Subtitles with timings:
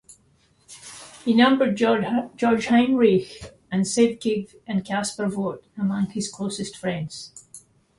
[1.23, 2.03] He numbered Georg
[2.41, 7.45] Heinrich Sieveking and Caspar Voght among his closest friends.